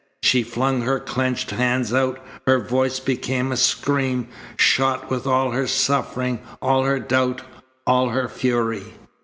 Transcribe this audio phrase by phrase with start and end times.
[0.23, 2.17] She flung her clenched hands out.
[2.47, 7.43] Her voice became a scream, shot with all her suffering, all her doubt,
[7.85, 8.95] all her fury.